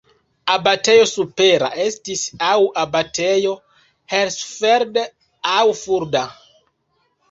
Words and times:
Abatejo 0.53 1.03
supera 1.11 1.69
estis 1.83 2.25
aŭ 2.47 2.57
Abatejo 2.87 3.55
Hersfeld 4.17 5.03
aŭ 5.57 5.65
Fulda. 5.87 6.29